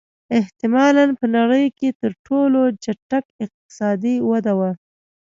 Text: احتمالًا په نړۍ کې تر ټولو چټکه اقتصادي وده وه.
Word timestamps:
احتمالًا 0.39 1.05
په 1.19 1.25
نړۍ 1.37 1.65
کې 1.77 1.89
تر 2.01 2.11
ټولو 2.25 2.61
چټکه 2.83 3.19
اقتصادي 3.43 4.15
وده 4.29 4.53
وه. 4.59 4.71